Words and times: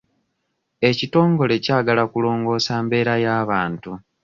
Ekitongole 0.89 1.53
kyagala 1.65 2.03
kulongoosa 2.11 2.73
mbeera 2.85 3.13
ya 3.23 3.33
bantu. 3.49 3.91